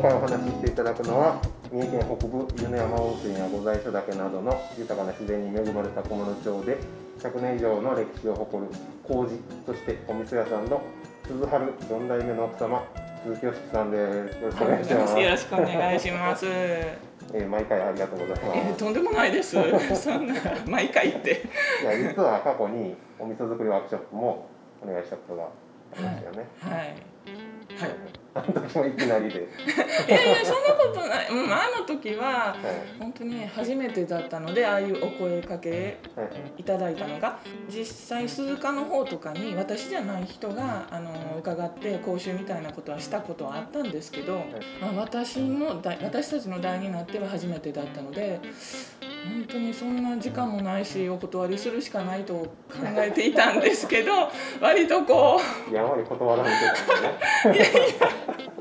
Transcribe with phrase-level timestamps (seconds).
[0.00, 6.78] 今回お話ししていただくのは三重県北部犬山温泉や御在所岳などの豊かな自然に恵まれた小室町で
[7.18, 8.72] 100年以上の歴史を誇る
[9.06, 9.36] 麹
[9.66, 10.80] そしてお味噌屋さんの
[11.26, 12.82] 鈴春4代目の奥様
[13.26, 16.46] 鈴木よしきさんですよろしくお願いします、よろしくお願いします。
[16.48, 19.58] えー毎回ありがとうございます、えーとんでもないです。
[19.94, 20.34] そんな
[20.66, 21.30] 毎回って。
[21.82, 24.46] いや実は過去にお味噌作りワークショップも
[24.82, 25.48] お願いしたことがあ
[25.98, 26.72] りましたよね、はい。
[26.72, 28.19] はい。
[28.32, 29.48] あの時もいきなりで、
[30.08, 31.28] いやいやそんなことない。
[31.30, 32.98] うんあの時ははい。
[32.98, 36.60] 本当に初めてだったのでああいうお声かけはい。
[36.60, 44.44] いただいたのが実際鈴鹿の方とかに私じゃない人があの伺って講習みたいなことはしたことはあったんですけど、
[44.80, 48.40] まあ、私の代私たちの代になっては初めてだったので
[49.24, 52.48] 本当にそんな時間もないしお断りするしかないと考
[52.96, 55.40] えていたんですけど割とこ
[55.72, 56.56] やんわり断られて
[57.42, 57.66] たんでね。
[58.58, 58.59] う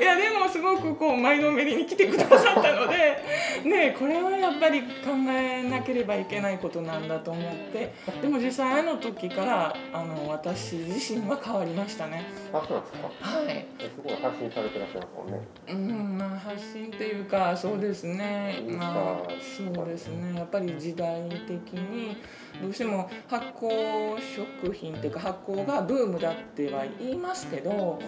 [0.00, 2.96] いやでもすごくこう前のめりに来てくださったので
[3.64, 4.88] ねえこれはやっぱり考
[5.30, 7.92] えなければいけないことなんだと思って。
[8.22, 12.24] でも実際あの時からあの私自身は変わりましたね。
[12.52, 12.92] あそうなんです
[13.24, 13.38] か？
[13.38, 13.66] はい。
[13.78, 15.46] えすごい発信されてらっしゃいますもんね。
[15.68, 18.60] うんまあ、発信っていうかそうですね。
[18.68, 20.36] まあそうですね。
[20.38, 22.16] やっぱり時代的に
[22.62, 24.18] どうしても発酵
[24.62, 27.98] 食品っていうか発酵がブームだっては言いますけど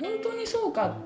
[0.00, 0.96] 本当にそうか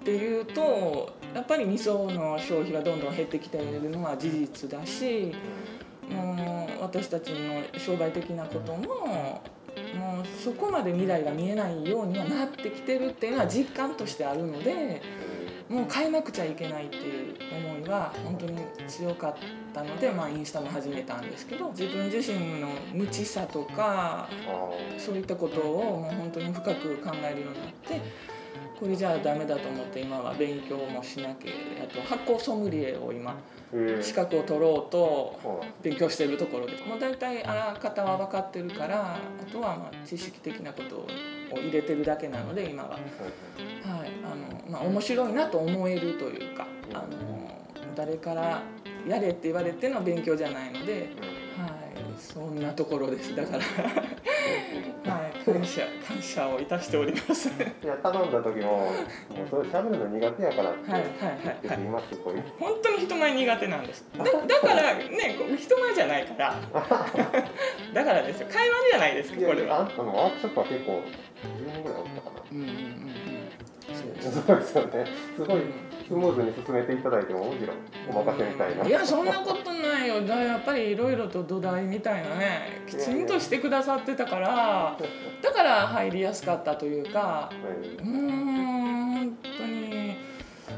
[0.00, 5.34] っていうとやっぱり味噌の消費がどんどん減ってきているのは事実だし
[6.10, 8.78] もう私たちの商売的なことも
[9.94, 15.02] もうそこまで未来が見えないようにはなってきてるっていうのは実感としてあるので
[15.68, 19.34] もう変えなくちゃいけないっていう思いは本当に強かっ
[19.74, 28.00] たので、まあ、インスタも始めたんですけど自分自身の無知さとかあそういったことをもう本当に深く考えるようになって
[28.78, 31.52] これじゃあダメだと思って今は勉強もしなきゃ
[31.82, 33.36] あと発酵ソムリエを今
[34.00, 36.76] 資格を取ろうと勉強してるところで。
[36.84, 41.06] もう大体あらかたは分かってるからあとはまあ知識的なことを
[41.58, 43.00] 入れてるだけなので今は、はい
[44.24, 47.06] あのまあ、面白いなと思えるというかあの
[47.94, 48.62] 誰から
[49.06, 51.10] やれって言われての勉強じゃないので、
[51.56, 51.78] はい、
[52.18, 53.34] そんなところです。
[53.34, 57.48] だから、はい、 感謝感謝をいたしております。
[57.48, 64.04] はいいや頼んだ時ももうそれ喋るの苦手やからってはい言はいってますこういう本当に人前苦手なんです。
[64.16, 66.54] だだからね人前じゃないから。
[67.94, 68.48] だからですよ。
[68.50, 69.80] 会話じゃないですかこれは。
[69.80, 72.42] ああのワークショップは結構10人ぐらいおったかな。
[72.52, 72.74] うんうんうんう
[73.34, 73.37] ん
[73.94, 75.06] そうですすごいですよね。
[75.36, 75.62] すごい
[76.06, 77.74] スムーズに進めていただいてもむしろ
[78.08, 78.86] お任せみたいな。
[78.86, 80.20] いやそんなことないよ。
[80.26, 84.98] だやっぱりいろいろと土台みたいなねきちんとしてくださってたから
[85.42, 87.50] だから入りやすかったというか
[87.98, 90.16] うーん本当に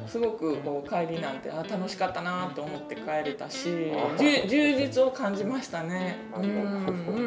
[0.06, 3.69] すごくこう帰りなんてあ楽しかったなと思って帰れたし
[4.19, 6.17] 充実を感じましたね。
[6.34, 6.45] うん、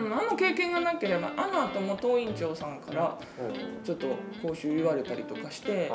[0.06, 3.84] うん、あの経験がなければあの後も当院長さんからうん。
[3.84, 4.08] ちょっと
[4.42, 5.92] 講習言われたりとかして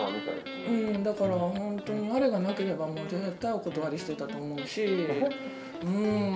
[0.69, 6.35] うん、だから本当にあれがなければもう絶対お断りしてたと思うし、うん、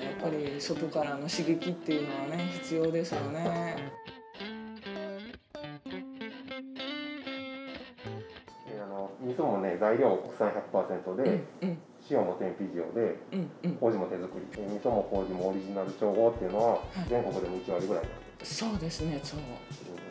[0.00, 3.76] やっぱり外からの刺激っていうのはね必要ですよね。
[9.38, 11.78] あの味噌もね材料国産100%うんで、うん
[12.10, 13.16] 塩も天日塩で
[13.80, 14.44] 麹も手作り。
[14.54, 17.08] で味噌も麹もオリジナル調合っていうのははい。
[17.08, 19.40] 全国でも1割ぐらいなんですそうですねそう。
[19.40, 19.46] うん。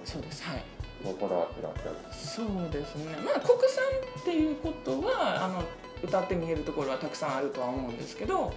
[0.03, 0.41] そうです。
[0.43, 0.63] はい。
[1.03, 1.95] こだわってらっしゃる。
[2.09, 3.15] そうですね。
[3.23, 3.83] まあ国産
[4.21, 5.63] っていうことはあの
[6.03, 8.51] 歌って見えるところはたくさんあるとは思うんですけど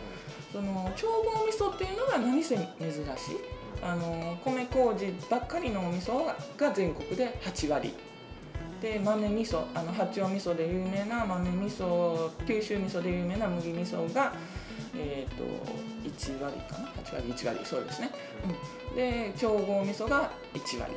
[0.50, 3.04] その調合味噌っていうのが何せ珍しい。
[3.82, 6.24] あの米麹ばっかりのお味噌
[6.56, 7.92] が全国で8割
[8.86, 14.32] で豆味噌あの八丁味噌で有名な豆味噌九州味噌で有名な麦味噌が
[14.98, 15.44] えー、と
[16.08, 18.10] 1割かな？8割1割そうですね、
[18.88, 20.94] うん、で調合味噌が1割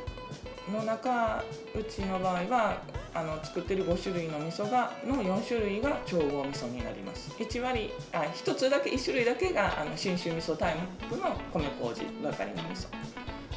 [0.72, 1.44] の中
[1.74, 2.82] うちの場合は
[3.12, 7.30] あの作ってる5種類の味噌がの4種類が調合味噌になります。
[7.38, 10.76] 1割あ1つだけ1種類だけがあの信州味噌タイ
[11.08, 12.86] プの米麹ばかりの味噌。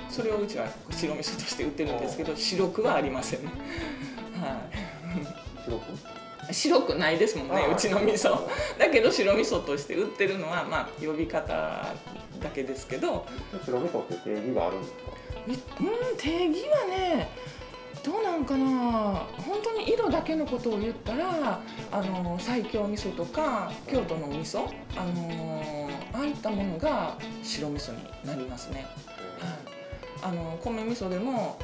[0.10, 3.44] それをうちは白味噌として売ってるんですけど白くはありません。
[3.44, 4.13] ねはい
[5.66, 5.84] 白く？
[6.52, 8.38] 白くないですもんねうちの味噌。
[8.78, 11.54] だけど白味噌として売ってるのはまあ呼び方
[12.42, 13.26] だけですけど。
[13.66, 14.98] 白味噌って定義があるんですか？
[15.48, 15.58] みう
[16.14, 17.30] ん定義はね
[18.04, 18.66] どうなんかな。
[19.38, 21.62] 本当に色だけのことを言ったら
[21.92, 24.68] あの西京味噌とか京都のお味噌
[24.98, 28.86] あのああいったものが白味噌になりますね、
[30.22, 31.58] はい、あの米味噌でも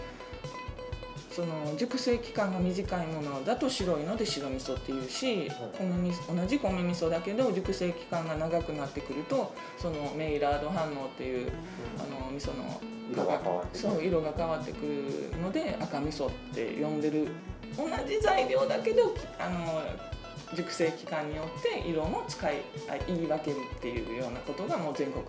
[1.32, 11.52] その熟成期間が短いものだと白いので白味噌っていうし、米味噌同じ米味噌だけど熟成期間が長くなってくるとそのメイラード反応っていう
[11.98, 12.82] あの味噌の
[13.12, 13.80] 色が変わってくる。
[13.80, 17.28] そう色が変わってくるので赤味噌って呼んでる。
[17.78, 19.82] 同じ材料だけどあの
[20.56, 22.56] 熟成期間によって色も使い
[22.90, 25.24] あ言い分けるっていうようなことがもう全国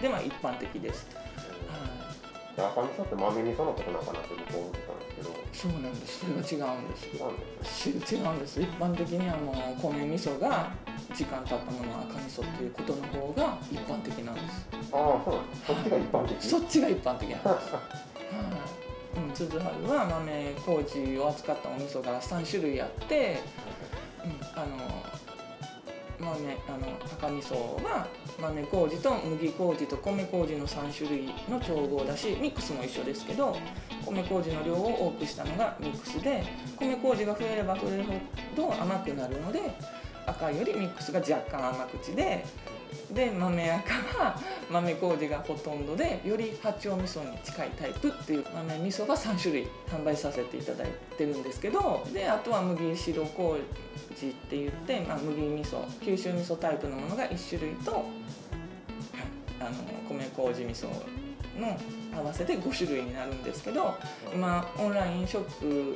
[0.00, 0.08] で。
[0.08, 1.06] は一般的です。
[2.56, 4.93] 赤味噌って豆味噌のことなんかなって僕思ってた
[5.54, 6.20] そうなんです。
[6.20, 6.96] それは違うんで
[7.64, 7.88] す。
[7.88, 8.60] 違うんです。
[8.60, 10.72] 一般的にはもう米味噌が
[11.14, 14.68] 時間経ったものは赤味噌っていうことの方が一般的なんです。
[14.92, 17.46] ああそうなんですそっちが一般的そっちが一般的なんです。
[17.46, 18.74] はい。
[19.16, 23.38] うん、鈴春は豆麹を扱ったお味噌が3種類あって、
[24.24, 24.76] うん、あの
[26.18, 27.54] 豆あの赤味噌
[27.84, 28.08] は
[28.40, 33.56] 豆麹と麦麹と米麹の3種類の調合だしミックスも一緒ですけど
[34.04, 36.44] 米麹の量を多くしたのがミックスで
[36.78, 38.12] 米麹が増えれば増えるほ
[38.56, 39.60] ど甘くなるので
[40.26, 42.44] 赤よりミックスが若干甘口で
[43.12, 58.04] で豆赤は豆麹がほとんどでより八丁味噌に近いタイプっていう豆味噌が3種類販売させていただいてるんですけどであとは麦白麹って言って、まあ、麦味噌九州味噌タイプのものが1種類と、
[59.60, 59.70] あの
[60.08, 60.88] 米麹味噌
[61.60, 61.78] の
[62.16, 63.94] 合わせて5種類になるんですけど
[64.32, 65.94] 今オンラインショッ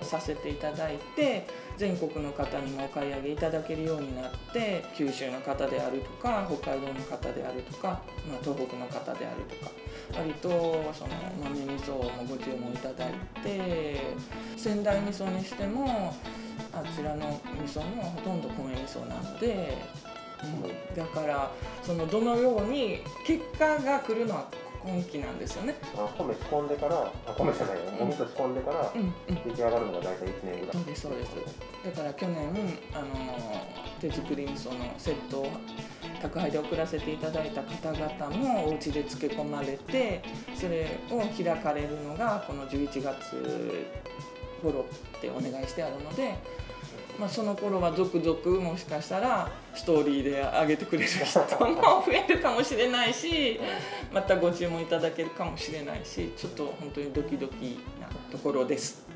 [0.00, 1.46] プさせていただいて
[1.76, 9.70] 全国の方にもお買い上げいただけるようになって九州の方であるとか北海道の方であるとか、まあ、東北の方であるとか
[10.16, 10.48] 割と
[10.94, 13.12] その豆味噌もご注文いただい
[13.42, 14.00] て
[14.56, 16.14] 仙台味噌にしても
[16.72, 19.78] あちらの味噌もほとんど米味噌なので、
[20.42, 21.50] うん、だから
[21.82, 24.48] そのどのように結果が来るのは
[24.84, 25.74] 今期なんですよね。
[25.96, 27.82] あ米仕込んでからあ米じゃないよ。
[28.00, 28.92] お味噌仕込んでから
[29.44, 30.76] 出来上がるのが大体1年ぐらい。
[30.76, 31.34] そうですそうです。
[31.84, 33.06] だから去年あの
[34.00, 35.50] 手作り味噌のセットを
[36.22, 40.22] 宅配で送らせていただいた方々もお家で漬け込まれて
[40.54, 43.86] それを開かれるのがこの11月
[44.62, 44.84] 頃
[45.16, 46.34] ってお願いしてあるので、
[47.18, 53.58] まあ、その頃は続々もしかしたらストーリーで上げてくれる人も増えるかもしれないし
[54.12, 59.07] またご注文いただけるかもしれないしちょっと本当にドキドキなところです。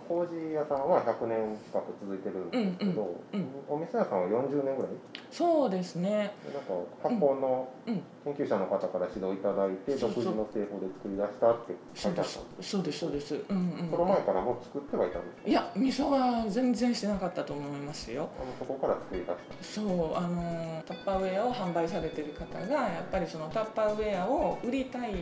[0.00, 4.92] 麹屋さんは100年近く続いてるんですけど、うんうんお店屋さんは40年ぐらい？
[5.30, 6.32] そうですね。
[6.46, 6.72] でなんか
[7.02, 8.02] 発酵のうん。
[8.26, 10.24] 研究者の方から指導いただいて、そうそう。
[10.24, 12.40] 独自の製法で作り出したって書いうてあった。
[12.40, 12.70] んです。
[12.70, 12.98] そうです。
[12.98, 13.34] そうです。
[13.48, 13.88] うんうん。
[13.90, 18.28] その前からもう作ってはいたんですいや味噌は全然してなかったと思いますよ。
[18.40, 19.64] あのそこから作り出した。
[19.64, 25.12] そうあのタッパーウェアを販売されてる方がやっぱりそのタッパーウェアを売りたい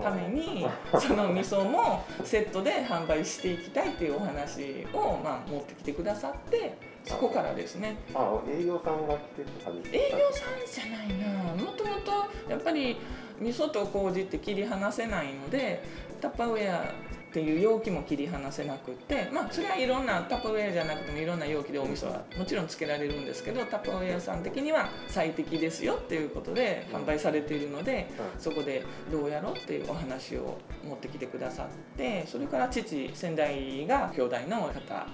[0.00, 0.66] ために
[0.98, 7.96] その味噌もセットで販売していきたいっていうお話をまあ持ってきてくださってそこからですね。
[8.14, 11.54] あ営業さんが来てって感じ営業さんじゃないな。
[11.54, 12.12] もともと
[12.48, 12.96] やっぱり
[13.40, 15.82] 味噌と麹って切り離せないので
[16.20, 16.94] タッパーウェア
[17.32, 35.06] っていう容器も切り離せなくってまあそれはいろんなタッパーウェアじゃなくてもいろんな容器でお味噌はもちろんつけられるんですけどタッパーウェアさん的には最適ですよっていうことで販売されているのでそこでどうやろうっていうお話を持ってきてくださってそれから父先代が兄弟の方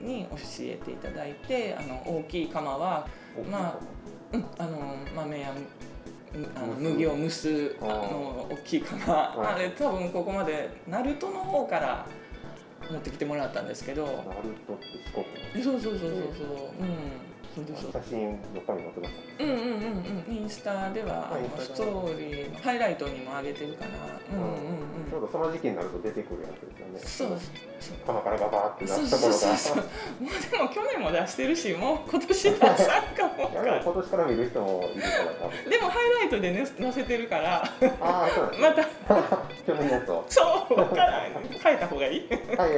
[0.00, 0.08] うん。
[0.08, 3.06] に教えていただいてあの大きい釜は
[3.50, 3.78] ま
[4.32, 5.60] うん、あの豆やむ
[6.54, 9.04] あの麦を蒸すあの大きい釜。
[9.12, 9.54] はい。
[9.54, 12.06] あれ多分ここまで鳴門の方から
[12.90, 14.04] 持ってきてもらったんですけど。
[14.04, 14.14] ナル
[14.66, 16.82] トって四国えそうそうそうそうそう。
[16.82, 17.66] うん。
[17.66, 20.36] そう写真どっかに載ってましたうんうんうんうん。
[20.36, 23.90] インスタではあはいのストーリーのハイライトにも上げてるかな。
[24.32, 26.92] うんうんちょうどその時期になると出てくるやつですよね。
[26.94, 27.38] うんそうそう
[28.06, 29.46] 釜からババーって出そうすところが
[30.20, 32.76] もうでも去年も出してるしもう今年出さん
[33.14, 33.28] か。
[33.36, 37.62] も今年から見る人もいるからでもハイライトで、ね、載せてるから。
[37.62, 37.68] あ
[38.00, 38.84] あそうまね。
[39.06, 39.14] た。
[39.66, 40.24] 去年のやつを。
[40.28, 40.74] そう。
[40.74, 42.28] 分からん変えた方がいい。
[42.56, 42.70] はい。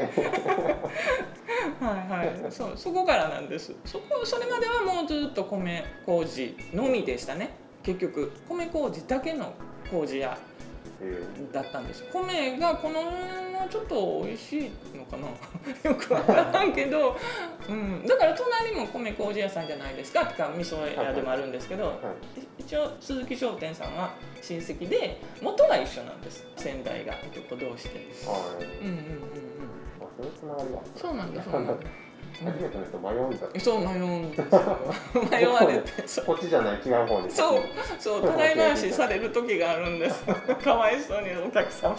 [1.80, 2.52] はいはい。
[2.52, 3.75] そうそこからなんです。
[3.85, 7.50] そこそれまではもうずっと米麹のみでしたね。
[7.83, 9.54] 結局米麹だけの
[9.90, 10.37] 麹屋
[11.02, 12.04] えだったんです。
[12.12, 15.29] 米がこの辺はちょっと美味しいのかな？
[15.90, 17.17] よくわからんけど、
[17.69, 20.23] うん、だから隣も米麹屋さんじゃないですか？
[20.23, 21.97] ってか味噌屋でもあるんですけど、ーはい。
[22.59, 24.11] 一応鈴木商店さんは
[24.43, 27.14] 親戚で元が一緒なんです先代が。
[27.35, 28.64] 男同士ではい。
[28.64, 29.61] うんうんうんうん。
[30.02, 30.07] あ
[30.97, 31.87] そうなんだ そうなんだ。
[32.33, 33.59] 初めての人迷うんだって。
[33.61, 34.79] そう迷うんですよ。
[35.31, 35.90] 迷われて。
[36.25, 37.31] こっちじゃない違う方に。
[37.31, 37.62] そう
[37.99, 40.25] そうたらい回しされる時があるんです。
[40.62, 41.97] かわいそうにお客様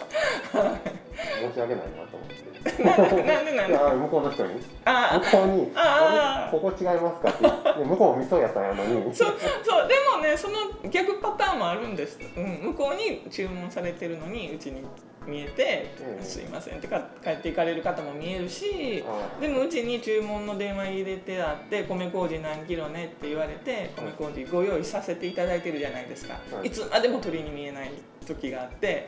[1.15, 2.51] 申し訳ないなと思って
[2.83, 14.83] なんでなんで向こうの人にあ向こうに「ああここ違いますか?」って向こう味噌屋さんやのにそうそうでもねその逆パターンもあるんです、うん、向こうに注文されてるのにうちに
[15.27, 19.03] 見えて「うんすいません」ってか帰っていかれる方も見えるし
[19.39, 27.91] でもうちに注文の電話入れてあって米麹何キロねって言われて米麹ご用意させていただいてるじゃないですか、いい、つまでも鳥に見えない
[28.25, 29.07] 時があって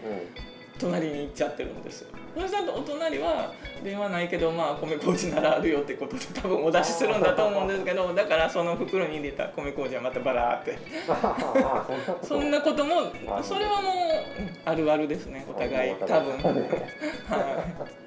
[0.80, 2.10] 隣に行っちゃってるんですよ。
[2.36, 3.54] そしたらお隣は
[3.84, 10.78] 電話ないけどまあ米麹ならあるよってことで多分お出しするんだと思うんですけどだからその袋に入れた米麹はまたバラーって。
[12.24, 13.12] そんなことも。
[13.30, 15.92] あそれはもううんあるあるですねお互い。
[15.92, 18.04] お多分はい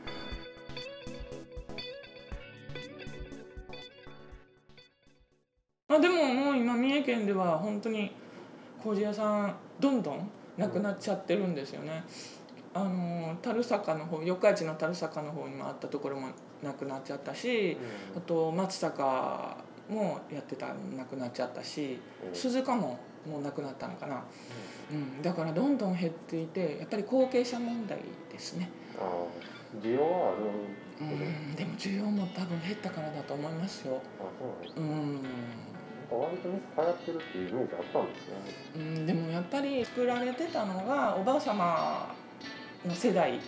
[5.88, 8.10] あでももう今三重県では本当に
[8.82, 12.02] 麹屋さんどんどんなくなっちゃってるんですよね。
[12.76, 16.28] あの樽坂の方四日市の樽坂の方にもあったところも
[16.62, 17.78] なくなっちゃったし
[18.14, 19.56] あと松坂
[19.88, 22.34] もやってたのなくなっちゃったしうん。
[22.34, 24.22] 鈴鹿ももうなくなったのかな、
[24.92, 27.98] うん、だからどんどん減っていてやっぱり後継者問題
[28.30, 30.36] ですね、ああ需要はある
[30.98, 35.14] うん、でも需要も多分減ったからだと思いますよ、あそうなんですうん。
[35.14, 38.34] なんか割とミス流行ってるっていうイメージあったんですね。
[38.76, 42.14] うん、でもやっぱり作られてたのがおばあ様
[42.86, 43.38] の世代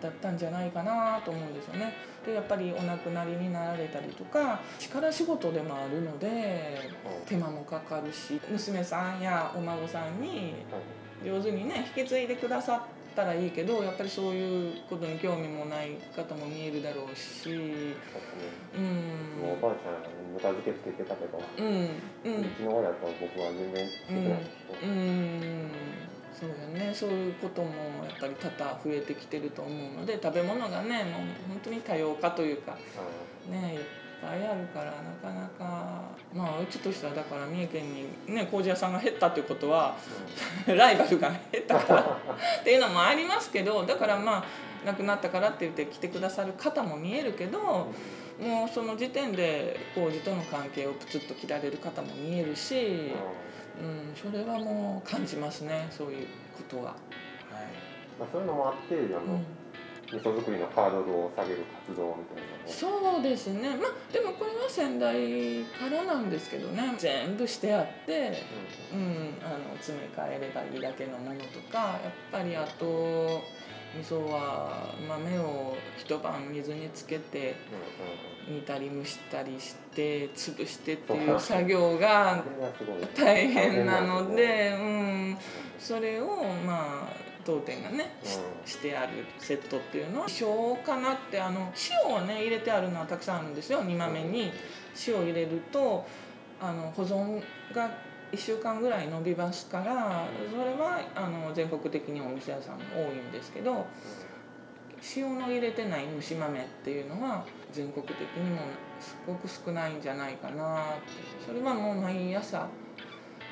[0.00, 1.92] だったんじゃないかなと思うんですよね。
[2.24, 6.90] でやっぱりお亡くなりになられたりとか力仕事でもあるので
[7.26, 10.54] 手間もかかるし娘さんやお孫さんに
[11.24, 17.50] 上手にね引き継いでくださったらいいけどやっぱりそういうことに興味もない方も見えるだろうし。
[17.50, 17.54] うん。
[19.40, 21.66] もうおばあちゃんがぬか漬けつけてたけど、うん。
[21.66, 24.38] ううんちの親と僕は全然つけてない。
[24.38, 25.70] ですうね、ん
[26.38, 26.94] そうよね。
[26.94, 27.68] そういうことも
[28.04, 31.12] やっぱり多々増えてきてると思うので食べ物がねもう
[31.48, 32.76] 本当に多様化というか
[33.50, 33.80] ねいっ
[34.22, 36.02] ぱいあるからなかなか
[36.32, 39.96] まあうちとしてはだから三重県にね麹屋さんが減ったということは
[40.66, 42.00] ライバルが減ったから
[42.60, 44.44] っていうのもありますけどだからまあ
[44.86, 47.60] 亡くなったからって言って来てくださる方も見えるけど
[48.40, 52.76] もうその時点で麹との関係をプツッと切られる方も見えるし。
[52.76, 53.47] うん、
[54.14, 56.84] それはもう感じますね、そういうことは。
[56.84, 56.94] はい。
[58.18, 59.40] まあ、そういうのもあってあの、
[60.10, 63.76] 味噌作りのハードルを下げる活動みたいなそうですね。
[63.76, 68.42] まあでもこれは先代からなんですけどね、全部してあって、
[68.92, 73.42] うん、あの詰め替えればいいだけのものとか、やっぱりあと
[73.98, 77.56] 味噌は豆を一晩水につけて
[78.48, 82.44] 煮たり蒸したりして潰してっていう作業が
[83.16, 85.38] 大変なの大で、うん、
[85.78, 86.26] それを
[86.64, 91.72] まあ当店がね、しうしてあるセットっていうのは希少かなってあの
[92.06, 94.52] 塩をね入れてあるのはたくさんあるんですよ煮豆に。
[95.06, 96.04] 塩を入れると
[96.60, 97.40] あの保存
[97.72, 97.90] が
[98.32, 103.86] 1週間ぐらい伸びますからそれはあの全国的にお店屋さん多いんですけど
[105.16, 108.60] 塩の入れてない蒸し豆っていうのは全国的にも
[109.00, 111.28] すごく少ないんじゃないかなって。
[111.46, 112.68] それはもう毎朝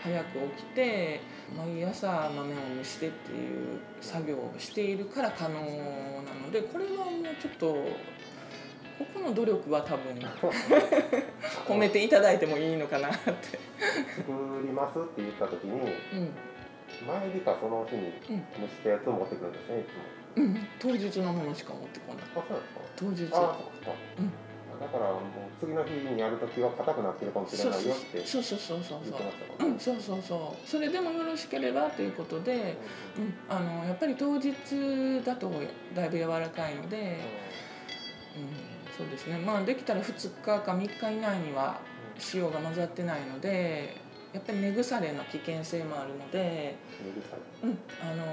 [0.03, 1.21] 早く起きて
[1.57, 5.61] 毎朝豆を蒸してっていう作業をしているから可能な
[6.45, 7.77] のでこれはもうちょっと
[8.99, 10.15] ここの努力は多分
[11.69, 13.27] 褒めていただいてもいいのかなって。
[13.29, 16.33] 作りますって言った時にうん。
[17.07, 18.13] 前日かその日にうん。
[18.61, 20.17] 蒸したやつを持ってくるんですねいつも。
[20.37, 22.25] うん、当日のものしか持ってこない。
[22.35, 22.81] あそうなんですか？
[22.97, 24.33] 当日ああそうか、うん。
[24.81, 25.21] だからもう
[25.59, 29.75] 次の日にやる時は硬くなってるかもしれないよってそうそうそうそう言ってそうましたもんね。
[29.75, 30.69] うん、そうそうそう。
[30.69, 32.77] それでもよろしければということで、
[33.17, 34.53] うん、あのやっぱり当日
[35.25, 35.51] だと
[35.95, 37.19] だいぶ柔らかいので、
[38.37, 38.66] うん、
[38.97, 39.39] そうですね。
[39.39, 41.81] まあできたら2日か3日以内には
[42.33, 43.97] 塩が混ざってないので
[44.33, 46.77] やっぱり根腐れの危険性もあるので、
[47.63, 48.25] うん、あの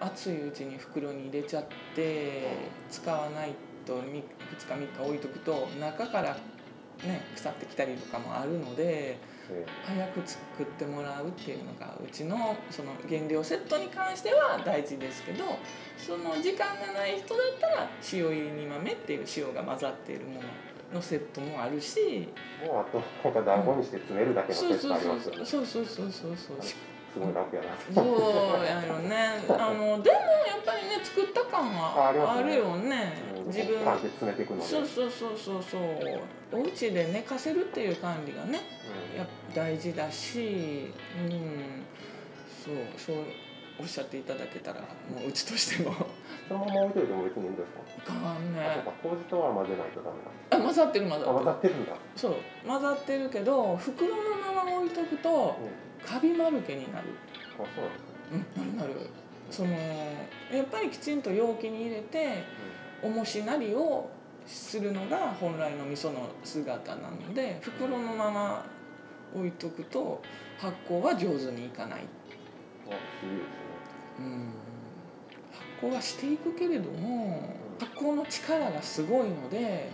[0.00, 2.42] 熱いうちに袋に入れちゃって
[2.90, 3.54] 使わない
[3.86, 4.22] と 2, 2
[4.66, 6.36] 日3日置いとくと中から
[7.04, 9.18] ね腐ってきたりとかもあるのでえ
[9.86, 15.44] 早く作ってもらうっていうのがうちのその原料セットに関しては大事ですけど
[15.96, 20.40] その時間がない人だったら塩入り煮豆っていう塩が混ざっているもの
[20.94, 22.28] のセットもあるし。
[22.66, 25.44] もうあとなんか団子にして詰めるだけのセットありますよね。
[25.44, 26.56] そうそうそうそうそうそう
[27.12, 29.40] すごい楽やなそうやよね。
[29.48, 33.12] あのでもやっぱりね作った感はあるよね。
[33.36, 33.82] うん自分。
[33.84, 34.64] パンって詰めていくので。
[34.66, 35.62] そうそうそうそう。
[35.62, 38.60] そうお家で寝かせるっていう管理がね
[39.12, 39.18] うん。
[39.18, 41.84] やっぱ大事だしうん。
[42.64, 43.16] そうそう
[43.80, 44.86] おっしゃっていただけたらも
[45.24, 45.94] ううちとしても。
[46.48, 47.80] そのまま置いといても別にいいんですか？
[47.98, 50.16] いかんあそうねか麹とは混ぜないとダメ
[50.50, 51.44] あ混ざってる混ざってる。
[51.44, 51.92] ざってるんだ。
[52.16, 52.34] そう
[52.66, 54.16] 混ざってるけど袋の
[54.54, 55.28] まま置いとくと
[55.60, 57.08] うんカビ丸けになる。
[57.58, 58.68] あそうなんですね。
[58.70, 59.00] うんなるなる。
[59.50, 62.44] そのやっぱりきちんと容器に入れて
[63.02, 64.10] 重しなりを
[64.46, 68.66] するのが本来の味噌の姿なので袋のまま
[69.34, 70.22] 置いとくと
[70.58, 73.68] 発酵は上手にいかない、あ不思議ですね。
[74.20, 74.52] うん、
[75.52, 79.90] 発酵はしていくけれども発酵の力がすごいので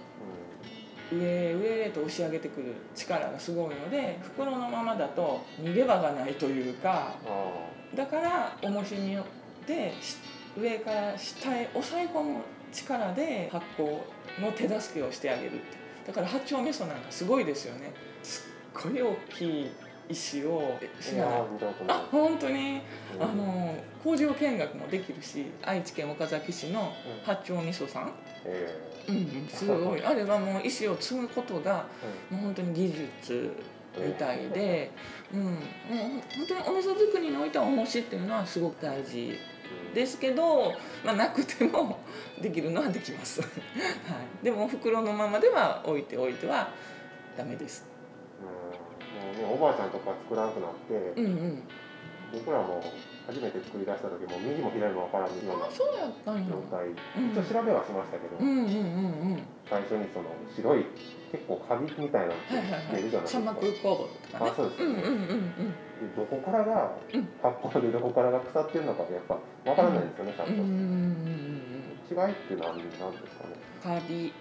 [1.15, 7.15] 上へ上へと押し上げてくる力がすごいので袋のままだと逃げ場がないというか
[7.95, 10.17] だから重しによってし
[10.57, 12.41] 上から下へ押さえ込む
[12.73, 14.01] 力で発酵
[14.41, 15.61] の手助けをしてあげる
[16.07, 17.93] だから八丁味噌なんかすごいですよね。
[18.23, 18.47] す
[18.79, 19.71] っごい大きい
[20.09, 20.91] 石をえ
[21.23, 22.81] あ本当に？
[23.17, 23.23] うん。
[23.23, 27.25] あの工場見学もできるし愛知県岡崎市のうん。
[27.25, 28.13] 八丁味噌さん、
[28.45, 28.79] え。
[29.09, 30.05] うんうん、すごい。
[30.05, 31.87] あれはもう石を積むことが
[32.31, 32.89] えもう本当に技
[33.23, 33.55] 術
[33.97, 34.91] うんみたいで、
[35.33, 35.55] うん、もう
[36.37, 39.39] 本当にお味噌作りにおいては重しっていうのはすごく大事
[39.89, 39.95] うん。
[39.95, 40.73] ですけど、
[41.05, 41.99] まあ、なくても
[42.43, 46.69] できるのはできます、 はい、でも袋のままでは置いておいては
[47.37, 47.87] ダメです
[49.39, 51.63] ねおばあちゃんとか作らなくなって、うんうん。
[52.33, 52.83] 僕らも
[53.27, 56.51] 初めて作り出した時も右も左も分からんようなあそうやったんや。
[56.51, 57.31] 状態、うん。
[57.31, 58.71] 一応調べはしましたけど、うんうんう
[59.39, 59.43] んうん。
[59.71, 60.85] 最初にその白い
[61.31, 64.51] 結構カビみたいなのってはいはい出るじゃないですか、三幕工房とかね。
[64.51, 64.83] あそうです。
[64.83, 65.71] よねうんうんうんうん。
[65.95, 67.29] でどこからがうん。
[67.43, 71.55] 発酵でどこからが腐ってるのかってやっぱ分からないですよね、ちゃんと、うんうんうんうん
[72.05, 73.09] 違いって何なんですか
[73.49, 73.57] ね？
[73.83, 74.33] カビ、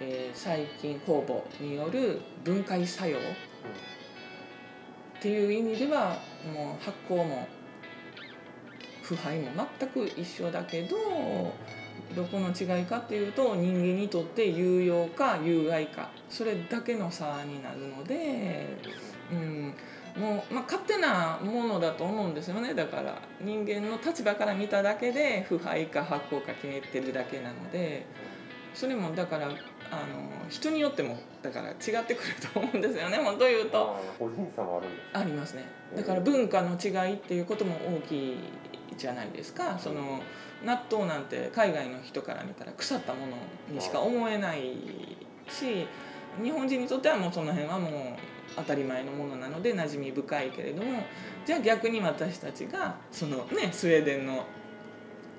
[0.00, 3.18] えー細菌酵母による分解作用
[5.20, 6.16] っていう意味では
[6.54, 7.46] もう発酵も
[9.02, 10.96] 腐敗も全く一緒だけど
[12.16, 16.08] どこの違いかっていうと人間にとって有用か有害か。
[16.30, 18.76] それだけの差になるので、
[19.30, 19.74] うん、
[20.16, 22.72] もう、まあ、勝手なものだと思うんですよね。
[22.72, 28.06] だから人間の立場から見ただけで腐敗か発酵か決めてるだけなので
[28.74, 29.48] それもだから
[29.90, 31.76] あの人によってもだから違っ
[32.06, 33.96] てくると思うんですよね本当言うと。
[34.18, 35.64] 個人差もあるんですありますね。
[35.96, 38.38] だから文化の違いっていうことも大きい
[38.96, 39.78] じゃないですか。
[39.78, 40.20] その
[40.64, 43.36] 納豆なんて海外の人から見たら腐ったもの
[43.74, 44.76] にしか思えない
[45.48, 45.86] し
[46.42, 47.90] 日本人にとってはもうその辺はもう
[48.56, 51.02] 当たり前のものなので馴染み深いけれども
[51.46, 54.44] じゃあ逆に私たちがそのねスウェーデンの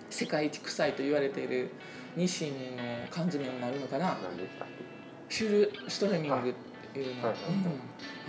[0.10, 1.72] 世界一臭いと言われている
[2.15, 4.17] ニシンの缶詰になるのかな？
[4.21, 4.91] 何でしたっけ
[5.34, 6.54] シュルストレミングっ
[6.93, 7.41] ていうの、はいはい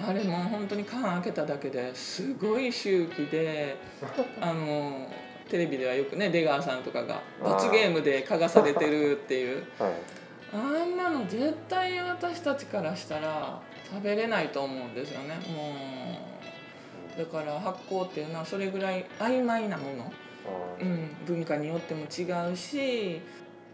[0.01, 3.77] うん、あれもう本当に缶開けただけですごい周期で
[4.41, 5.09] あの
[5.49, 9.65] テレビではよくね出川さんとかが罰ゲームで嗅がされてるっていう。
[9.79, 9.93] はい。
[10.55, 13.59] あんなの絶対私たちからしたら
[13.91, 15.37] 食べれないと思うんですよね。
[15.49, 15.75] も
[17.17, 20.13] うだから発酵っていうのはそれぐらい曖昧なもの。
[20.81, 23.21] うん、文化によっても違うし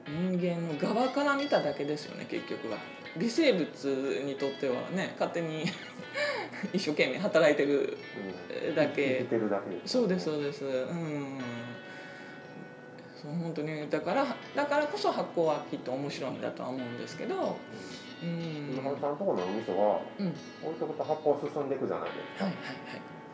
[0.09, 2.79] 人間の側から見ただけですよね結局は。
[3.17, 3.65] 微生物
[4.25, 5.65] にとってはね勝手に
[6.73, 7.97] 一生懸命働いてる
[8.67, 8.75] うん。
[8.75, 9.19] だけ。
[9.21, 10.65] 生きてるだけそうですそうです。
[10.65, 11.39] うん。
[13.21, 13.89] そう本当に。
[13.91, 17.57] だからだからこそ発酵はきっと面白いんだとは思うんですけど。
[18.23, 18.77] うん。
[18.77, 20.27] 中野さんのところのお味噌はうん。
[20.27, 22.55] はい置いとくと発酵進んでいくじゃないですか、はい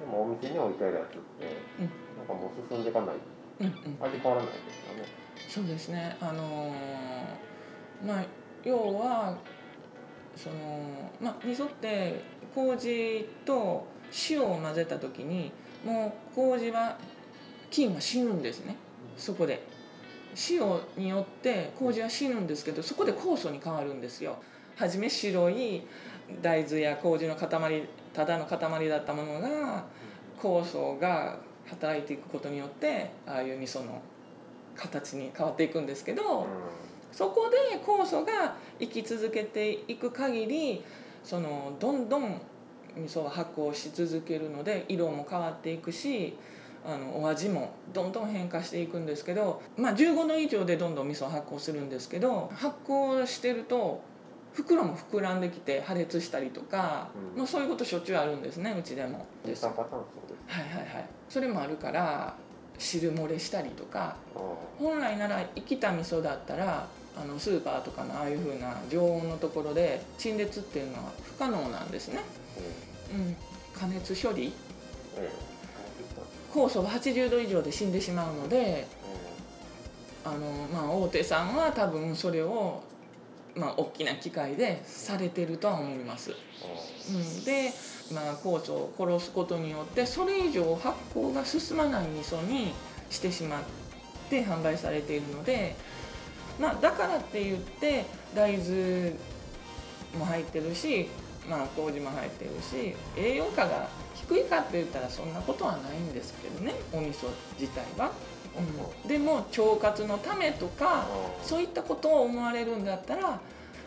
[0.00, 1.48] でもお店に置いてあるやつって、
[1.80, 1.88] うん。
[2.18, 3.18] なんかもう進んでいかないはい。
[3.60, 4.06] うんうん。
[4.12, 6.16] 味変わらないですよねそうですね。
[6.20, 8.24] あのーまあ
[8.64, 9.36] 要は
[10.36, 12.20] そのまあ味噌って
[12.54, 13.86] 麹と
[14.30, 15.52] 塩を混ぜた時に
[15.84, 16.98] もう麹は
[17.70, 18.76] 菌は死ぬんですね。
[19.16, 19.74] そこで。
[20.50, 20.62] 塩
[20.96, 24.36] によって麹は死ぬんですけどそこで酵素に変わるんですよ。
[24.76, 25.82] はじめ白い
[26.42, 27.48] 大豆や麹の塊
[28.12, 29.84] ただの塊だったものが
[30.40, 34.02] 酵素が働いていくことによってああいう味噌の
[34.74, 36.46] 形に変わっていくんですけど、
[37.12, 40.84] そこで酵素が生き続けていく限り
[41.22, 42.40] そのどんどん
[42.96, 46.36] 味噌は発酵し続けるので色も変わっていくし
[46.84, 54.02] あのお味もどんどん変化していくんですけど、まあ、15度以上でどんどん味噌を発酵するんですけど発酵してると
[54.52, 57.38] 袋も膨らんできて破裂したりとか、うん。
[57.38, 59.26] まあ、そういうことしょっちゅうあるんですねうちでも。
[60.46, 61.08] はいはいはい。
[61.28, 62.36] それもあるから
[62.78, 64.38] 汁漏れしたりとかあ
[64.78, 73.26] 本来なら生きた味噌だったらあのスーパーとかのああいう風な常温のところで陳列っていうのは不可能なんですね、ーうん。
[73.26, 73.36] うん、
[73.72, 74.52] 加熱処理。
[75.16, 75.30] え
[76.52, 78.86] 酵素は80度以上で死んでしまうのでえ
[80.24, 80.38] あの、
[80.72, 82.82] まあ、大手さんは多分それを、
[83.56, 87.72] まあ、大きな機械でされてるとは思います、うん、で、
[88.12, 92.72] まあ、酵素を殺すことによってそれ以上発酵が進まない味噌に
[93.10, 93.62] してしまっ
[94.28, 95.76] て販売されているので、
[96.58, 99.14] まあ、だからって言って大豆
[100.18, 101.08] も入ってるし、
[101.48, 108.10] まあ、麹も入ってるし栄養価が低いかって言ったらそんなことはないんですけどねお味噌自体は。
[108.58, 109.06] う。
[109.06, 111.06] ん、でも腸活のためとかあ
[111.42, 113.40] そういったことを思われるんだったら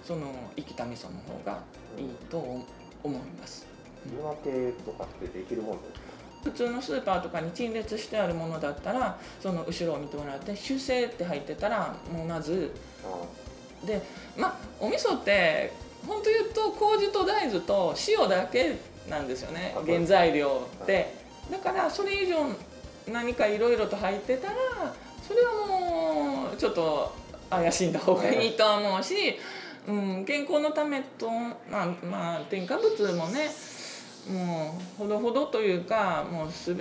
[0.06, 1.62] その生きた味噌の方が
[1.98, 2.38] いいと
[3.04, 3.68] 思います。
[4.06, 5.78] 見分けとかってできるも
[6.44, 12.72] 普通のスーパーとかに陳列してあるものだったらその後ろを見てもらって「修正」って入ってたらもうまず
[13.04, 14.02] あで
[14.38, 15.74] まあお味噌って
[16.08, 18.78] 本当言うと麹と大豆と塩だけ
[19.10, 19.76] なんですよね。
[19.78, 19.82] あ。
[19.86, 21.28] 原材料って。
[21.52, 22.40] だからそれ以上
[23.12, 24.54] 何かいろいろと入ってたら
[25.26, 27.14] それはもうちょっと
[27.50, 28.58] 怪しんだ方がいい。
[28.58, 29.16] と思うし、
[29.88, 33.50] うん、健康のためとまあまあ添加物もね
[34.30, 36.78] もうほどほどというかもう全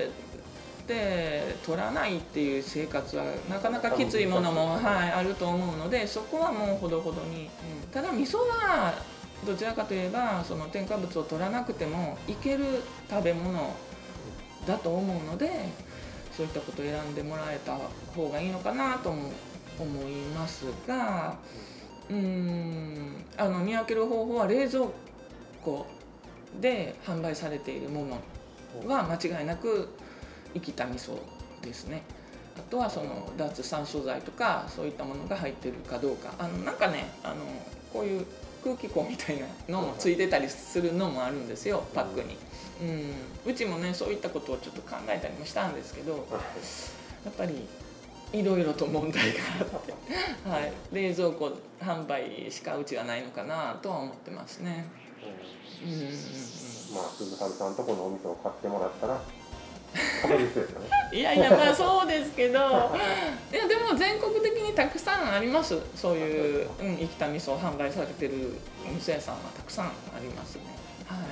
[0.86, 7.48] て取らないっていう生活はなかなかきついものも、はい、あると思うのでそこはもうほどほどに、うん
[7.92, 8.92] ただ味噌は
[9.46, 13.74] どちらかといえばその添加物を取らなくてもいける食べ物
[14.66, 15.50] だと思うので
[16.36, 17.78] そういったことを選んでもらえた
[18.14, 19.32] 方がいいのかなとも
[19.78, 21.36] 思いますが
[22.10, 24.86] うーんあの見分ける方法は冷蔵
[25.64, 25.86] 庫
[26.60, 28.06] で販売されているも
[28.84, 29.88] のは間違いなく
[30.54, 31.18] 生きた味噌
[31.62, 32.02] ですね。
[32.58, 36.34] あとはその脱酸素剤とかそういったものが入ってるかどうか。
[36.38, 37.36] あのなんかねあの
[37.92, 38.26] こういう
[38.62, 42.36] 空気口みたいなのもついてたりするのもあるんですよパックに、
[42.80, 46.26] うん、うちもねそういったことをちょっと考えたりもしたんですけど
[47.24, 47.66] やっぱり
[48.32, 49.94] いろいろと問題があって、
[50.48, 54.86] はい、冷蔵庫販売しかうちはないのかなとは思ってますね。
[55.82, 55.92] うん。
[55.92, 56.56] うんうんうん
[56.94, 59.20] まあ鈴春さんとこのお味噌を買ってもらったら
[60.22, 60.88] 確実ですよね。
[61.12, 62.62] いやいやまあそうですけどい
[63.54, 65.78] やでも全国的にたくさんあります。
[65.94, 70.62] そういう、うん、生きた味噌を販売されてるお店屋さんはたくさんありますね。
[71.06, 71.18] はい。
[71.18, 71.24] だ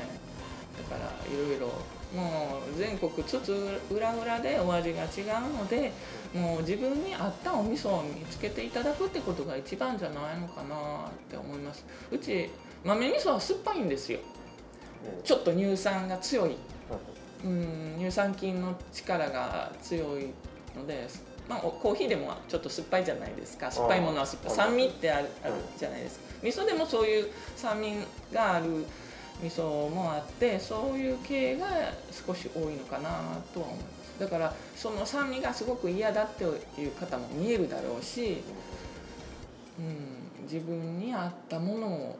[0.82, 1.68] からいろいろ
[2.14, 5.92] もう全国つつ裏裏でお味が違うので
[6.32, 11.84] もう自分に合ったお味噌を見つけていただくってことが一番じゃないのかなって思います。
[12.10, 12.50] うち
[12.84, 14.20] 豆味噌は酸っぱいんですよ。
[15.24, 16.56] ちょっと乳酸が強い。
[17.44, 20.32] うん乳酸菌の力が強い
[20.74, 21.06] ので、
[21.46, 23.70] まあ、おコーヒーでもちょっと酸っぱいじゃないですか。
[23.70, 24.54] 酸っぱいものは酸っぱい。
[24.54, 26.24] 酸味ってあるあるじゃないですか。
[26.42, 27.96] 味噌でもそういう酸味
[28.32, 28.86] がある
[29.44, 31.66] 味噌もあってそういう系が
[32.10, 33.10] 少し多いのかな
[33.52, 34.18] とは思います。
[34.18, 38.42] だからその酸味がすごく嫌だっていう方も見えるだろうし、
[39.78, 42.16] うん、自分に合ったものを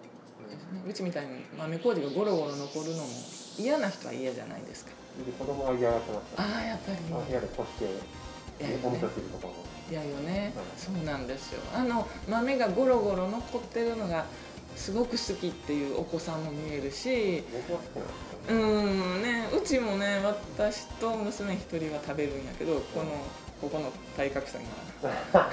[0.51, 3.09] ですねうちみたいに豆麹がゴロゴロ残るのも
[3.59, 4.91] 嫌な人は嫌じゃないですか。
[5.25, 7.89] で子供は嫌がってましたああやっぱりあ部屋でこして
[8.61, 9.55] 嫌よねお味噌汁とかも。
[9.91, 10.53] 嫌よね。
[10.57, 10.97] うん。
[10.97, 11.61] そうなんですよ。
[11.75, 14.27] あの豆がゴロゴロ残ってるのが
[14.77, 17.45] すごく好きっていうお子さんも見えるし
[18.49, 23.07] うんねうちもね私と娘一人は食べるんやけどこの
[23.61, 24.65] ここの体格差が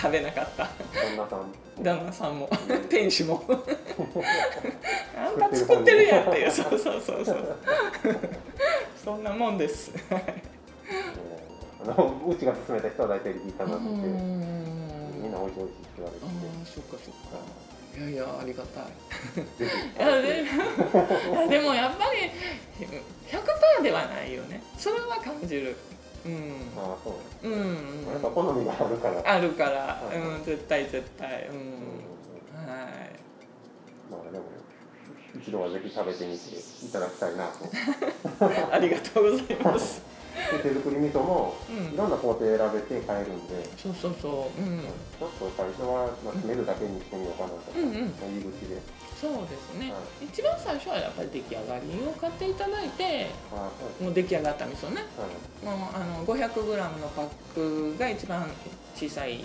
[0.00, 0.68] 食べなかった。
[0.94, 1.82] 旦那さん。
[1.82, 2.48] 旦那さんも。
[2.88, 3.42] 店主も。
[5.16, 6.50] あんた作ってるやんっていう。
[6.50, 7.58] そうそうそうそう。
[9.02, 9.90] そんなもんです。
[11.80, 13.86] あのうちが勧めた人は大体リピーターになって。
[15.18, 16.26] みんな美味しい美味しいって言われて。
[16.26, 16.28] あ
[16.62, 17.67] あそっかそっか
[17.98, 18.84] いやいやありがたい。
[18.84, 18.88] い
[19.98, 20.44] やで
[21.48, 22.30] でもやっぱり
[23.26, 24.62] 100%ではないよね。
[24.78, 25.76] それは感じる。
[26.24, 26.52] うん。
[26.76, 27.10] ああそ
[27.42, 27.56] ううん、う
[28.10, 28.12] ん。
[28.12, 29.22] やっぱ好みがあるから。
[29.34, 29.70] あるから。
[29.70, 31.48] はいうん絶対絶対。
[31.48, 31.56] うん。
[31.56, 31.62] うん
[32.70, 33.18] はい。
[34.10, 34.44] まあでも
[35.40, 37.64] 一度はぜひ食べてみていただきたいなと。
[38.72, 40.00] ありがとうございます。
[40.00, 40.17] で
[40.62, 41.94] 手作り味噌もうん。
[41.94, 44.60] いろんな工程選べて買えるんで、そうそうそう。
[44.60, 44.80] うん。
[44.80, 47.92] ちょっと最初はまあ詰めるだけにしてみようかなと、うんうん。
[47.92, 49.08] 入り口で。
[49.18, 55.02] そうですね、は一番最初はやっぱり出来上がりを買っていただいてあそうもう出来上がった味噌ね。
[55.18, 55.76] はい。
[55.76, 58.46] もうあの 500g のパックが一番
[58.94, 59.44] 小さい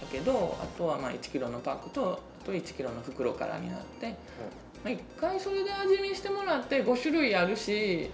[0.00, 4.16] パけどあとはまあ1キロのパックとあと1キロの袋からになって、
[4.82, 8.10] まあ、1回それで味見してもらって5種類あるし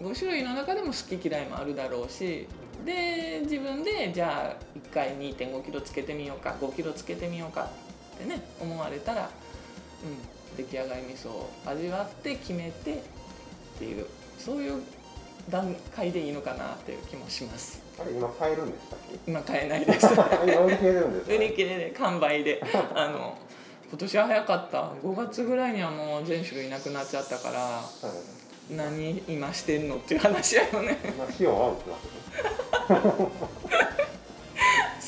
[0.00, 2.46] 5種類の中でも好き嫌いもあるだろうし
[2.84, 7.70] で自分でじゃあ1回2 5キロつけてみようか5キロつけてみようか
[8.16, 9.28] ってね思われたら、
[10.02, 14.06] うん、出来上がり味噌を味わって決めてっていう
[14.38, 14.82] そういう
[15.50, 17.82] 段階でいいのかなっていう気もします。
[17.98, 19.18] あれ今買えるんでしたっけ？
[19.30, 20.06] 今買えないです。
[20.46, 21.34] 今売り切れるんですか？
[21.34, 22.62] 売り切れで完売で。
[22.94, 23.36] あの
[23.90, 24.92] 今年は早かった。
[25.02, 27.58] 5月ぐらいにはもう全種類なくなっちゃったから。
[27.58, 28.39] はい
[28.70, 30.98] 何今してんのっていう話やよね。
[31.04, 32.08] 今塩は売ってます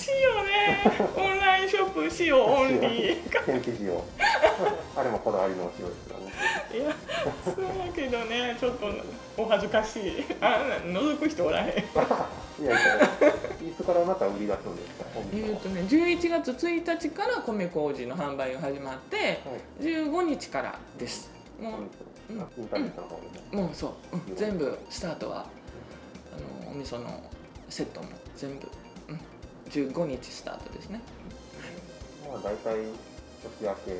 [0.09, 0.83] 塩ね。
[1.17, 3.45] オンラインショップ塩オンリー。
[3.47, 3.93] 天日塩
[4.97, 6.33] あれもこだわりのお塩ですからね。
[6.73, 6.97] いや
[7.45, 8.87] そうやけどねちょっと
[9.37, 10.25] お恥ずかしい。
[10.41, 11.67] あ覗く人おらへん。
[11.69, 11.73] い
[12.67, 12.79] やいや
[13.29, 15.05] いつからまた売り出すんですか？
[15.17, 19.85] おえ店はーとね、11月1日から米麹の販売が始まってはい。
[19.85, 21.31] 15日からです。
[21.61, 21.73] もう
[22.31, 24.37] インターネットの方でももうそう、うん。
[24.37, 25.47] 全部スタートは
[26.37, 27.23] あのお味噌の
[27.69, 28.69] セットも全部、
[29.09, 29.21] うん、
[29.71, 31.01] 15日スタートですね。
[32.29, 32.77] まあ大体
[33.61, 33.93] 年明け、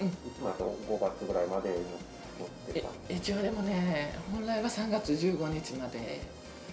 [0.00, 0.08] うん。
[0.08, 6.20] いつもだと5月ぐらいまでに持ってえた一応でもね本来は3月15日まで。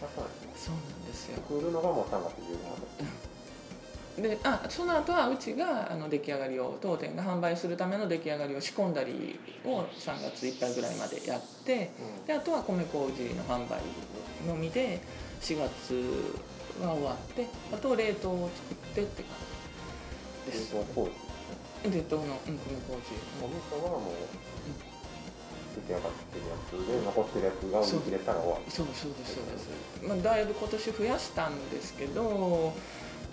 [0.02, 1.36] あそうなんですねそうなんですよ。
[1.48, 3.23] 作るのがもう3月15まで
[4.18, 11.92] であその後はうちがあの出来上がりを当店が販売するための出来上がりを仕込んだりを3月いっぱいぐらいまでやって
[12.28, 13.82] であとは米麹の販売
[14.48, 15.02] のみで
[15.42, 15.96] 4月
[16.82, 19.32] は終わってあと冷凍を作ってって感
[20.46, 20.76] じです。
[20.76, 23.14] 冷凍の、うん、米麹。
[23.42, 24.12] お味噌はもう
[25.76, 28.72] 出来上がってるやつで残ってるやつが売り切れたら終わり。
[28.72, 29.70] そうそうですそうです、
[30.08, 32.74] まあ、だいぶ今年増やしたんですけど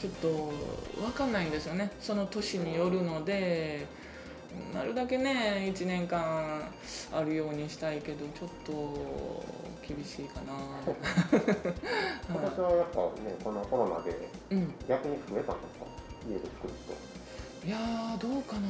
[0.00, 0.52] ちょっと
[1.00, 1.90] 分かんないんですよね。
[2.00, 3.86] その年によるので
[4.74, 6.62] なるだけね1年間
[7.12, 9.44] あるようにしたいけどちょっと
[9.86, 10.52] 厳しいかな、
[12.28, 14.74] 今年はやっぱねこのコロナでうん。
[14.88, 15.86] 逆に増えたんですか？
[16.28, 16.72] 家で作る
[17.62, 17.68] 人。
[17.68, 18.60] いやーどうかな。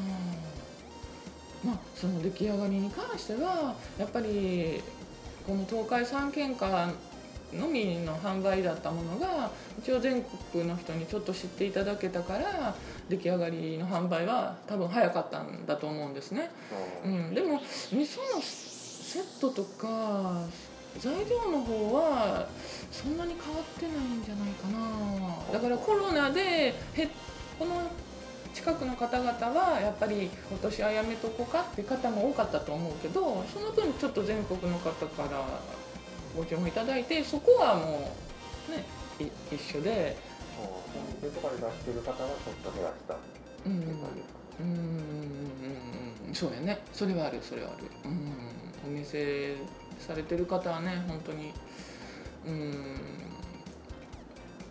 [1.64, 4.82] まあその出来上がりに関してはやっぱり
[5.46, 6.88] この東海3県下
[7.52, 12.74] のみの販売だったものが一応全国の人にちょっと知っていただけたから
[13.08, 16.50] 出来上がりの販売は多分早かったんだと思うんですね、
[17.04, 20.44] うん、でも味噌のセットとか
[20.98, 22.48] 材料の方は
[22.90, 25.52] そんなに変わってないんじゃないかな。
[25.52, 27.08] だからコロナでへ
[27.58, 27.82] この
[28.52, 35.60] 近くの方々はやっぱり今年はやめとこうかっていう方も多かったと思うけどその分ちょっと全国の方から
[36.36, 38.12] ご注文いただいてそこはも
[38.68, 38.84] うね
[39.18, 40.16] い一緒で。
[40.62, 40.82] お
[41.26, 43.22] 店とかで出してる方はちょっと減らしたって
[43.66, 44.38] うんいう感じですか？
[44.60, 46.78] うんうんうんうんそうやね。
[46.92, 47.86] それはあるそれはある。
[48.04, 48.32] うん
[48.86, 49.56] お店
[49.98, 51.52] されてる方はね本当に
[52.46, 52.74] うん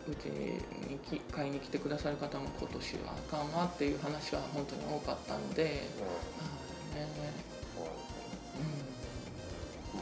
[0.10, 7.08] うちにき買いに来てくださる方も今年はあかんわっていう話は本当に多かったので、うなん。
[7.08, 7.49] ですねう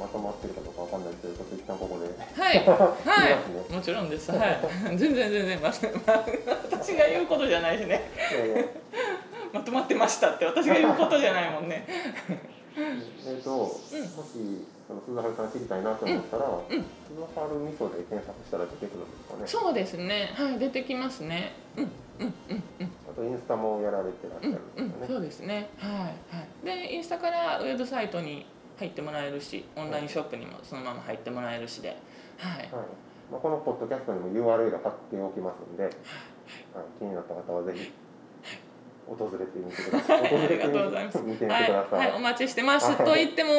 [0.07, 2.07] まとまってるかどうかわかんないですけどちょっと一旦ここで。
[2.07, 2.63] ん、はい。
[2.63, 3.29] は
[3.69, 3.73] い。
[3.73, 4.31] もちろんです。
[4.31, 4.59] はい。
[4.95, 5.73] 全然全然まま
[6.71, 8.09] 私が言うことじゃないしね。
[9.51, 11.85] まとまってましたって私が言うことじゃないもんね。
[12.77, 13.73] えっと、もし
[14.87, 16.79] その鈴春さん知りたいなと思ったら、鈴
[17.35, 19.47] 春味噌で検索したら出てくるんですかね。
[19.47, 20.31] そうですね。
[20.35, 21.53] はい出てきますね。
[21.75, 22.91] うんうんうんうん。
[23.09, 25.07] あとインスタもやられてらっしゃうんうんん、るですよね。
[25.07, 25.69] そうですね。
[25.77, 26.07] はいは
[26.63, 26.65] い。
[26.65, 28.45] でインスタからウェブサイトに
[28.77, 31.89] 入ってもらえるしオンラインショップにもそのまま入ってもらえるしで
[32.37, 32.69] はいはい。
[33.31, 35.93] まあこのポッドキャストにも URL 貼っておきますんで、はい、
[36.99, 37.91] 気になった方はぜひ
[39.07, 40.19] 訪れてみてください。
[40.43, 41.95] ありがとうございますみてみてくはい、ださ。
[41.95, 42.97] はいい、お待ちしてます。
[42.97, 43.51] と言っても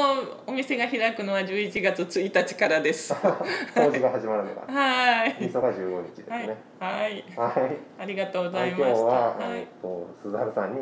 [0.47, 3.15] お店が開くのは11月1日からです。
[3.75, 5.37] 工事が始まるのがはい。
[5.41, 6.57] 味噌が15日ですはいね。。
[6.79, 7.25] はい。
[7.37, 7.77] はい。
[7.99, 8.89] ありがとうござはいいました。
[8.89, 9.67] 今日は、はいえっ。
[9.81, 10.81] と鈴春さんに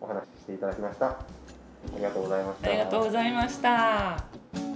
[0.00, 1.16] お話ししていただきました。
[1.94, 2.40] ありがとうござ
[3.26, 4.71] いました。